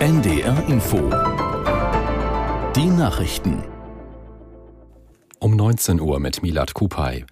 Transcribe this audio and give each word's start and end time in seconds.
NDR 0.00 0.66
Info. 0.66 1.10
Die 2.74 2.86
Nachrichten. 2.86 3.62
Um 5.38 5.54
19 5.54 6.00
Uhr 6.00 6.20
mit 6.20 6.42
Milad 6.42 6.72
Kupay. 6.72 7.26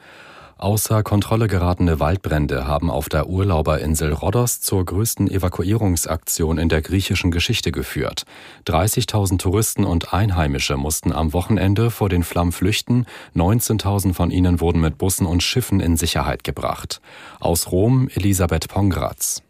Außer 0.58 1.02
Kontrolle 1.02 1.48
geratene 1.48 1.98
Waldbrände 1.98 2.66
haben 2.66 2.90
auf 2.90 3.08
der 3.08 3.26
Urlauberinsel 3.26 4.12
Rhodos 4.12 4.60
zur 4.60 4.84
größten 4.84 5.30
Evakuierungsaktion 5.30 6.58
in 6.58 6.68
der 6.68 6.82
griechischen 6.82 7.30
Geschichte 7.30 7.72
geführt. 7.72 8.24
30.000 8.66 9.38
Touristen 9.38 9.84
und 9.84 10.12
Einheimische 10.12 10.76
mussten 10.76 11.14
am 11.14 11.32
Wochenende 11.32 11.90
vor 11.90 12.10
den 12.10 12.22
Flammen 12.22 12.52
flüchten. 12.52 13.06
19.000 13.34 14.12
von 14.12 14.30
ihnen 14.30 14.60
wurden 14.60 14.82
mit 14.82 14.98
Bussen 14.98 15.26
und 15.26 15.42
Schiffen 15.42 15.80
in 15.80 15.96
Sicherheit 15.96 16.44
gebracht. 16.44 17.00
Aus 17.40 17.72
Rom 17.72 18.10
Elisabeth 18.14 18.68
Pongratz. 18.68 19.42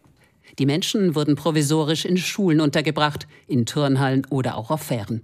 Die 0.59 0.65
Menschen 0.65 1.15
wurden 1.15 1.35
provisorisch 1.35 2.05
in 2.05 2.17
Schulen 2.17 2.59
untergebracht, 2.59 3.27
in 3.47 3.65
Turnhallen 3.65 4.27
oder 4.29 4.57
auch 4.57 4.71
auf 4.71 4.83
Fähren. 4.83 5.23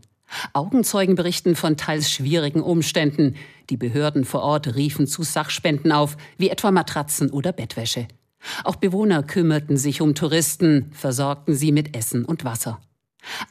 Augenzeugen 0.53 1.15
berichten 1.15 1.55
von 1.55 1.77
teils 1.77 2.09
schwierigen 2.09 2.61
Umständen. 2.61 3.35
Die 3.69 3.77
Behörden 3.77 4.25
vor 4.25 4.41
Ort 4.41 4.75
riefen 4.75 5.07
zu 5.07 5.23
Sachspenden 5.23 5.91
auf, 5.91 6.17
wie 6.37 6.49
etwa 6.49 6.71
Matratzen 6.71 7.29
oder 7.29 7.51
Bettwäsche. 7.51 8.07
Auch 8.63 8.77
Bewohner 8.77 9.23
kümmerten 9.23 9.77
sich 9.77 10.01
um 10.01 10.15
Touristen, 10.15 10.89
versorgten 10.91 11.53
sie 11.53 11.71
mit 11.71 11.95
Essen 11.95 12.25
und 12.25 12.45
Wasser. 12.45 12.79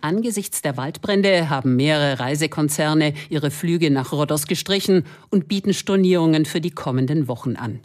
Angesichts 0.00 0.62
der 0.62 0.76
Waldbrände 0.76 1.50
haben 1.50 1.76
mehrere 1.76 2.20
Reisekonzerne 2.20 3.12
ihre 3.28 3.50
Flüge 3.50 3.90
nach 3.90 4.12
Rhodos 4.12 4.46
gestrichen 4.46 5.04
und 5.30 5.48
bieten 5.48 5.74
Stornierungen 5.74 6.44
für 6.44 6.60
die 6.60 6.70
kommenden 6.70 7.28
Wochen 7.28 7.56
an. 7.56 7.80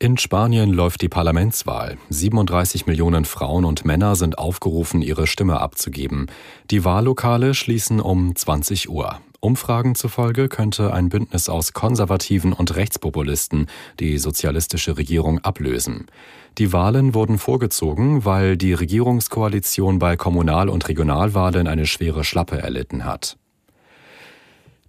In 0.00 0.16
Spanien 0.16 0.72
läuft 0.72 1.02
die 1.02 1.08
Parlamentswahl. 1.08 1.98
37 2.08 2.86
Millionen 2.86 3.24
Frauen 3.24 3.64
und 3.64 3.84
Männer 3.84 4.14
sind 4.14 4.38
aufgerufen, 4.38 5.02
ihre 5.02 5.26
Stimme 5.26 5.60
abzugeben. 5.60 6.26
Die 6.70 6.84
Wahllokale 6.84 7.52
schließen 7.52 8.00
um 8.00 8.36
20 8.36 8.90
Uhr. 8.90 9.18
Umfragen 9.40 9.96
zufolge 9.96 10.48
könnte 10.48 10.92
ein 10.92 11.08
Bündnis 11.08 11.48
aus 11.48 11.72
Konservativen 11.72 12.52
und 12.52 12.76
Rechtspopulisten 12.76 13.66
die 13.98 14.18
sozialistische 14.18 14.96
Regierung 14.96 15.40
ablösen. 15.40 16.06
Die 16.58 16.72
Wahlen 16.72 17.12
wurden 17.12 17.36
vorgezogen, 17.36 18.24
weil 18.24 18.56
die 18.56 18.74
Regierungskoalition 18.74 19.98
bei 19.98 20.16
Kommunal- 20.16 20.68
und 20.68 20.86
Regionalwahlen 20.86 21.66
eine 21.66 21.86
schwere 21.86 22.22
Schlappe 22.22 22.56
erlitten 22.58 23.04
hat. 23.04 23.36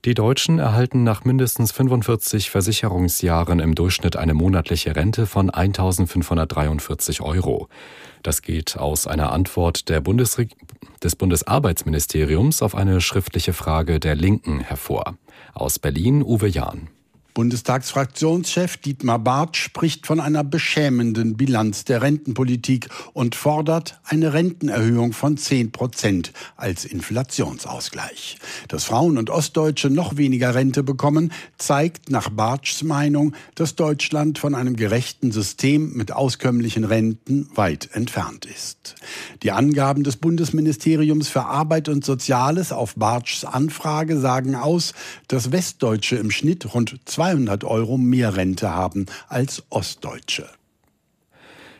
Die 0.06 0.14
Deutschen 0.14 0.60
erhalten 0.60 1.04
nach 1.04 1.26
mindestens 1.26 1.74
45 1.74 2.50
Versicherungsjahren 2.50 3.60
im 3.60 3.76
Durchschnitt 3.76 4.16
eine 4.16 4.34
monatliche 4.34 4.96
Rente 4.96 5.26
von 5.26 5.52
1.543 5.52 7.22
Euro. 7.22 7.68
Das 8.24 8.42
geht 8.42 8.78
aus 8.78 9.08
einer 9.08 9.34
Antwort 9.34 9.90
Bundesre 10.00 10.48
des 11.04 11.18
Bundesarbeitsministeriums 11.18 12.62
auf 12.62 12.76
eine 12.76 13.02
schriftliche 13.02 13.52
Frage 13.52 14.00
der 14.00 14.16
Linken 14.16 14.62
hervor. 14.62 15.18
Aus 15.54 15.80
Berlin 15.80 16.24
Uwe 16.24 16.48
Jahn. 16.48 16.88
Bundestagsfraktionschef 17.34 18.78
Dietmar 18.78 19.20
Barth 19.20 19.56
spricht 19.56 20.08
von 20.08 20.20
einer 20.20 20.44
beschämenden 20.44 21.38
Bilanz 21.38 21.86
der 21.86 22.02
Rentenpolitik 22.02 22.90
und 23.14 23.36
fordert 23.36 24.00
eine 24.04 24.34
Rentenerhöhung 24.34 25.14
von 25.14 25.38
10 25.38 25.72
Prozent 25.72 26.34
als 26.58 26.86
Inflationsausgleich. 26.86 28.40
Dass 28.68 28.86
Frauen 28.86 29.18
und 29.18 29.30
Ostdeutsche 29.30 29.90
noch 29.90 30.18
weniger 30.18 30.56
Rente 30.56 30.82
bekommen, 30.82 31.32
zeigt 31.58 32.10
nach 32.10 32.30
Barths 32.30 32.84
Meinung, 32.84 33.36
dass 33.56 33.76
Deutschland 33.76 34.40
von 34.40 34.56
einem 34.56 34.76
gerechten 34.76 35.32
System 35.32 35.94
mit 35.94 36.12
auskömmlichen 36.12 36.84
Renten 36.84 37.48
weit 37.56 37.90
entfernt 37.94 38.46
ist. 38.46 38.96
Die 39.44 39.52
Angaben 39.52 40.04
des 40.04 40.18
Bundesministeriums 40.18 41.30
für 41.30 41.46
Arbeit 41.46 41.90
und 41.90 42.04
Soziales 42.04 42.72
auf 42.72 42.96
Barths 42.96 43.46
Anfrage 43.46 44.20
sagen 44.20 44.56
aus, 44.56 44.94
dass 45.28 45.52
Westdeutsche 45.52 46.16
im 46.16 46.32
Schnitt 46.32 46.74
rund 46.74 47.00
2 47.06 47.19
200 47.20 47.66
Euro 47.66 47.98
mehr 47.98 48.38
Rente 48.38 48.74
haben 48.74 49.06
als 49.28 49.64
Ostdeutsche. 49.70 50.48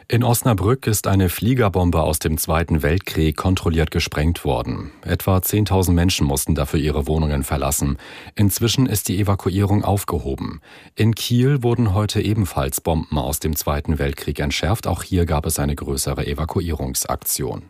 In 0.10 0.26
Osnabrück 0.26 0.86
ist 0.86 1.08
eine 1.08 1.30
Fliegerbombe 1.30 2.04
aus 2.04 2.20
dem 2.20 2.38
Zweiten 2.38 2.84
Weltkrieg 2.84 3.38
kontrolliert 3.38 3.90
gesprengt 3.90 4.44
worden. 4.44 4.92
Etwa 5.02 5.38
10.000 5.38 5.94
Menschen 5.94 6.28
mussten 6.28 6.56
dafür 6.56 6.82
ihre 6.82 7.08
Wohnungen 7.08 7.44
verlassen. 7.44 7.98
Inzwischen 8.36 8.86
ist 8.86 9.08
die 9.08 9.18
Evakuierung 9.18 9.86
aufgehoben. 9.86 10.60
In 10.96 11.16
Kiel 11.16 11.64
wurden 11.64 11.94
heute 11.94 12.20
ebenfalls 12.22 12.82
Bomben 12.82 13.18
aus 13.18 13.40
dem 13.40 13.56
Zweiten 13.56 13.98
Weltkrieg 13.98 14.40
entschärft. 14.40 14.88
Auch 14.88 15.04
hier 15.04 15.26
gab 15.26 15.46
es 15.46 15.58
eine 15.58 15.76
größere 15.76 16.28
Evakuierungsaktion. 16.28 17.62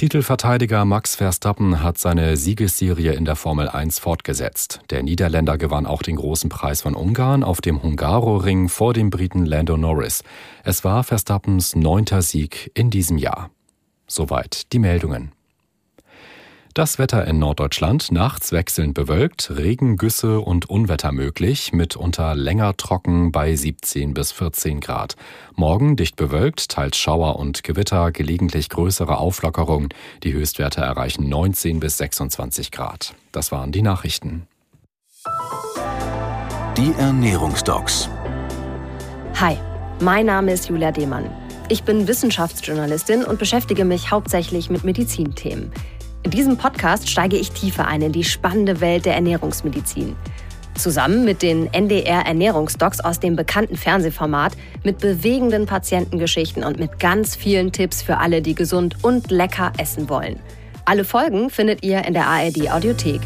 Titelverteidiger 0.00 0.86
Max 0.86 1.16
Verstappen 1.16 1.82
hat 1.82 1.98
seine 1.98 2.38
Siegesserie 2.38 3.12
in 3.12 3.26
der 3.26 3.36
Formel 3.36 3.68
1 3.68 3.98
fortgesetzt. 3.98 4.80
Der 4.88 5.02
Niederländer 5.02 5.58
gewann 5.58 5.84
auch 5.84 6.00
den 6.00 6.16
großen 6.16 6.48
Preis 6.48 6.80
von 6.80 6.94
Ungarn 6.94 7.44
auf 7.44 7.60
dem 7.60 7.82
Hungaroring 7.82 8.70
vor 8.70 8.94
dem 8.94 9.10
Briten 9.10 9.44
Lando 9.44 9.76
Norris. 9.76 10.24
Es 10.64 10.84
war 10.84 11.04
Verstappens 11.04 11.76
neunter 11.76 12.22
Sieg 12.22 12.70
in 12.72 12.88
diesem 12.88 13.18
Jahr. 13.18 13.50
Soweit 14.06 14.72
die 14.72 14.78
Meldungen. 14.78 15.32
Das 16.72 17.00
Wetter 17.00 17.26
in 17.26 17.40
Norddeutschland 17.40 18.12
nachts 18.12 18.52
wechselnd 18.52 18.94
bewölkt, 18.94 19.50
Regengüsse 19.56 20.38
und 20.38 20.70
Unwetter 20.70 21.10
möglich, 21.10 21.72
mitunter 21.72 22.36
länger 22.36 22.76
trocken 22.76 23.32
bei 23.32 23.56
17 23.56 24.14
bis 24.14 24.30
14 24.30 24.78
Grad. 24.78 25.16
Morgen 25.56 25.96
dicht 25.96 26.14
bewölkt, 26.14 26.68
teils 26.68 26.96
Schauer 26.96 27.40
und 27.40 27.64
Gewitter, 27.64 28.12
gelegentlich 28.12 28.68
größere 28.68 29.18
Auflockerung. 29.18 29.88
Die 30.22 30.32
Höchstwerte 30.32 30.80
erreichen 30.80 31.28
19 31.28 31.80
bis 31.80 31.98
26 31.98 32.70
Grad. 32.70 33.14
Das 33.32 33.50
waren 33.50 33.72
die 33.72 33.82
Nachrichten. 33.82 34.46
Die 36.76 36.94
Ernährungsdocs. 36.96 38.08
Hi, 39.40 39.56
mein 40.00 40.26
Name 40.26 40.52
ist 40.52 40.68
Julia 40.68 40.92
Demann. 40.92 41.28
Ich 41.68 41.82
bin 41.82 42.06
Wissenschaftsjournalistin 42.06 43.24
und 43.24 43.40
beschäftige 43.40 43.84
mich 43.84 44.12
hauptsächlich 44.12 44.70
mit 44.70 44.84
Medizinthemen. 44.84 45.72
In 46.30 46.36
diesem 46.36 46.56
Podcast 46.56 47.10
steige 47.10 47.36
ich 47.36 47.50
tiefer 47.50 47.88
ein 47.88 48.02
in 48.02 48.12
die 48.12 48.22
spannende 48.22 48.80
Welt 48.80 49.04
der 49.04 49.16
Ernährungsmedizin. 49.16 50.14
Zusammen 50.76 51.24
mit 51.24 51.42
den 51.42 51.66
NDR 51.74 52.24
Ernährungsdocs 52.24 53.00
aus 53.00 53.18
dem 53.18 53.34
bekannten 53.34 53.76
Fernsehformat, 53.76 54.52
mit 54.84 54.98
bewegenden 54.98 55.66
Patientengeschichten 55.66 56.62
und 56.62 56.78
mit 56.78 57.00
ganz 57.00 57.34
vielen 57.34 57.72
Tipps 57.72 58.00
für 58.00 58.18
alle, 58.18 58.42
die 58.42 58.54
gesund 58.54 58.94
und 59.02 59.32
lecker 59.32 59.72
essen 59.76 60.08
wollen. 60.08 60.38
Alle 60.84 61.02
Folgen 61.02 61.50
findet 61.50 61.82
ihr 61.82 62.04
in 62.04 62.14
der 62.14 62.28
ARD 62.28 62.70
Audiothek. 62.70 63.22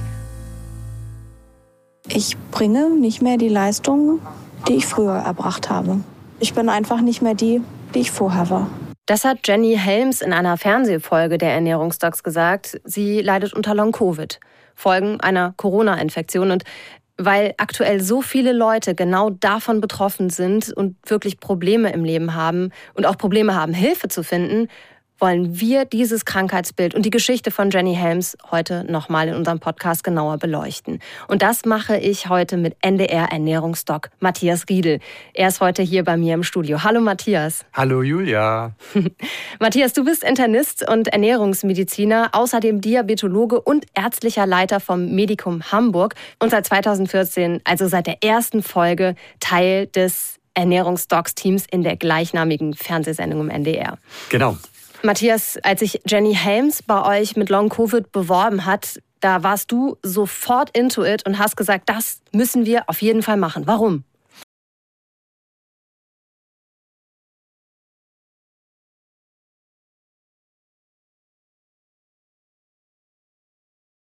Ich 2.09 2.39
bringe 2.53 2.89
nicht 2.89 3.21
mehr 3.21 3.37
die 3.37 3.51
Leistung, 3.51 4.21
die 4.67 4.77
ich 4.77 4.87
früher 4.87 5.17
erbracht 5.17 5.69
habe. 5.69 6.01
Ich 6.41 6.55
bin 6.55 6.71
einfach 6.71 7.03
nicht 7.03 7.21
mehr 7.21 7.35
die, 7.35 7.61
die 7.95 7.99
ich 7.99 8.11
vorher 8.11 8.49
war. 8.49 8.71
Das 9.07 9.25
hat 9.27 9.47
Jenny 9.47 9.77
Helms 9.77 10.23
in 10.23 10.33
einer 10.33 10.57
Fernsehfolge 10.57 11.37
der 11.37 11.53
Ernährungsdocs 11.53 12.23
gesagt. 12.23 12.81
Sie 12.85 13.21
leidet 13.21 13.53
unter 13.53 13.75
Long-Covid, 13.75 14.41
Folgen 14.75 15.21
einer 15.21 15.53
Corona-Infektion. 15.59 16.51
Und 16.51 16.65
weil 17.19 17.55
aktuell 17.59 18.01
so 18.01 18.23
viele 18.23 18.53
Leute 18.53 18.95
genau 18.95 19.29
davon 19.29 19.83
betroffen 19.83 20.31
sind 20.31 20.73
und 20.73 20.97
wirklich 21.09 21.39
Probleme 21.39 21.93
im 21.93 22.03
Leben 22.03 22.35
haben 22.35 22.71
und 22.95 23.05
auch 23.05 23.19
Probleme 23.19 23.55
haben, 23.55 23.75
Hilfe 23.75 24.09
zu 24.09 24.25
finden, 24.25 24.69
wollen 25.19 25.61
wir 25.61 25.85
dieses 25.85 26.25
Krankheitsbild 26.25 26.95
und 26.95 27.05
die 27.07 27.11
Geschichte 27.11 27.51
von 27.51 27.71
Jenny 27.71 27.95
Helms 27.95 28.37
heute 28.51 28.85
nochmal 28.91 29.29
in 29.29 29.35
unserem 29.35 29.61
Podcast 29.61 30.05
genauer 30.05 30.39
beleuchten. 30.39 31.01
Und 31.29 31.43
das 31.43 31.65
mache 31.65 31.97
ich 31.97 32.29
heute 32.29 32.57
mit 32.57 32.77
NDR 32.81 33.31
Ernährungsdoc 33.31 34.11
Matthias 34.21 34.65
Riedel. 34.69 35.01
Er 35.33 35.49
ist 35.49 35.61
heute 35.61 35.83
hier 35.83 36.05
bei 36.05 36.17
mir 36.17 36.35
im 36.35 36.43
Studio. 36.43 36.83
Hallo 36.83 37.01
Matthias. 37.01 37.65
Hallo 37.73 38.03
Julia. 38.03 38.73
Matthias, 39.61 39.93
du 39.93 40.05
bist 40.05 40.25
Internist 40.25 40.89
und 40.89 41.09
Ernährungsmediziner, 41.09 42.31
außerdem 42.33 42.81
Diabetologe 42.81 43.61
und 43.61 43.87
ärztlicher 43.95 44.47
Leiter 44.47 44.81
vom 44.81 45.15
Medikum 45.15 45.63
Hamburg 45.71 46.15
und 46.39 46.51
seit 46.51 46.67
2014, 46.67 47.61
also 47.65 47.89
seit 47.89 48.07
der 48.07 48.23
ersten 48.23 48.63
Folge, 48.63 49.15
Teil 49.41 49.87
des 49.87 50.39
Ernährungsdocs-Teams 50.55 51.67
in 51.71 51.83
der 51.83 51.97
gleichnamigen 51.97 52.75
Fernsehsendung 52.75 53.41
im 53.41 53.51
NDR. 53.51 53.99
Genau. 54.31 54.57
Matthias, 55.05 55.59
als 55.63 55.81
sich 55.81 56.01
Jenny 56.07 56.35
Helms 56.35 56.83
bei 56.83 57.21
euch 57.21 57.37
mit 57.37 57.51
Long 57.51 57.69
Covid 57.69 58.11
beworben 58.11 58.65
hat, 58.65 59.03
da 59.21 59.43
warst 59.43 59.71
du 59.71 59.99
sofort 60.03 60.75
into 60.75 61.05
it 61.05 61.27
und 61.27 61.39
hast 61.39 61.57
gesagt, 61.57 61.91
das 61.91 62.23
müssen 62.33 62.65
wir 62.65 62.89
auf 62.89 63.03
jeden 63.03 63.23
Fall 63.23 63.37
machen. 63.37 63.67
Warum? 63.67 64.05